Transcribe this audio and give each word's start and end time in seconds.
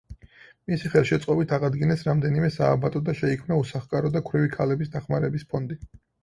მისი 0.69 0.89
ხელშეწყობით 0.93 1.51
აღადგინეს 1.57 2.01
რამდენიმე 2.07 2.49
სააბატო 2.55 3.03
და 3.11 3.15
შეიქმნა 3.19 3.59
უსახლკარო 3.65 4.13
და 4.17 4.23
ქვრივი 4.31 4.51
ქალების 4.57 4.91
დახმარების 4.97 5.47
ფონდი. 5.55 5.81